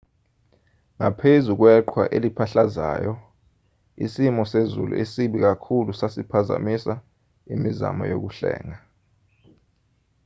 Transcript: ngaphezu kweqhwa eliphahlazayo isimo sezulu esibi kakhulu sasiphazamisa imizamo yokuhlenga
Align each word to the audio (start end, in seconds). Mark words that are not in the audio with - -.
ngaphezu 0.97 1.51
kweqhwa 1.59 2.03
eliphahlazayo 2.15 3.13
isimo 4.05 4.43
sezulu 4.51 4.93
esibi 5.03 5.37
kakhulu 5.45 5.89
sasiphazamisa 5.99 6.93
imizamo 7.53 8.03
yokuhlenga 8.11 8.77